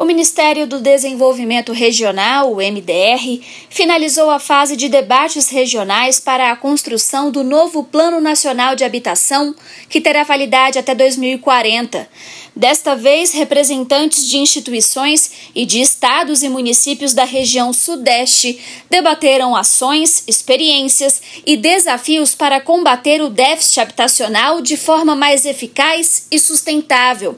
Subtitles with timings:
[0.00, 6.56] O Ministério do Desenvolvimento Regional, o MDR, finalizou a fase de debates regionais para a
[6.56, 9.52] construção do novo Plano Nacional de Habitação,
[9.88, 12.08] que terá validade até 2040.
[12.54, 18.56] Desta vez, representantes de instituições e de estados e municípios da região Sudeste
[18.88, 26.38] debateram ações, experiências e desafios para combater o déficit habitacional de forma mais eficaz e
[26.38, 27.36] sustentável.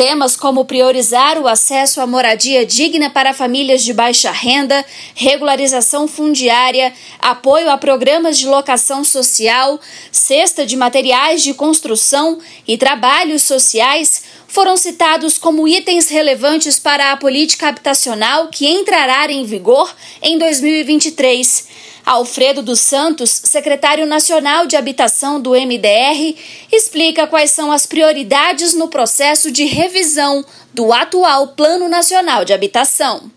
[0.00, 4.82] Temas como priorizar o acesso à moradia digna para famílias de baixa renda,
[5.14, 9.78] regularização fundiária, apoio a programas de locação social,
[10.10, 17.16] cesta de materiais de construção e trabalhos sociais foram citados como itens relevantes para a
[17.18, 21.89] política habitacional que entrará em vigor em 2023.
[22.10, 26.34] Alfredo dos Santos, secretário nacional de habitação do MDR,
[26.72, 33.30] explica quais são as prioridades no processo de revisão do atual Plano Nacional de Habitação.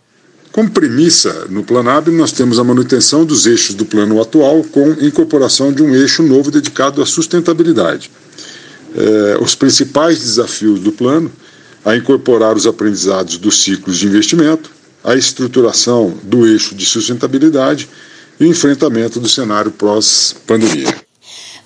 [0.51, 5.71] Como premissa, no Planab, nós temos a manutenção dos eixos do plano atual com incorporação
[5.71, 8.09] de um eixo novo dedicado à sustentabilidade.
[8.95, 11.31] É, os principais desafios do plano
[11.85, 14.71] a incorporar os aprendizados dos ciclos de investimento,
[15.03, 17.87] a estruturação do eixo de sustentabilidade
[18.39, 21.03] e enfrentamento do cenário pós-pandemia.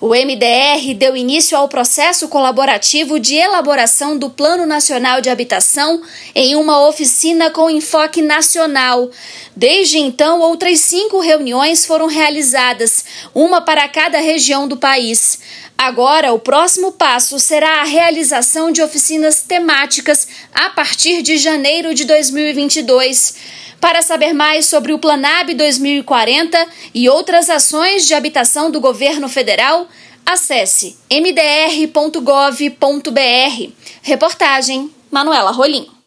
[0.00, 6.00] O MDR deu início ao processo colaborativo de elaboração do Plano Nacional de Habitação
[6.36, 9.10] em uma oficina com enfoque nacional.
[9.56, 15.40] Desde então, outras cinco reuniões foram realizadas, uma para cada região do país.
[15.76, 22.04] Agora, o próximo passo será a realização de oficinas temáticas a partir de janeiro de
[22.04, 23.57] 2022.
[23.80, 29.86] Para saber mais sobre o Planab 2040 e outras ações de habitação do governo federal,
[30.26, 32.12] acesse mdr.gov.br.
[34.02, 35.97] Reportagem Manuela Rolim.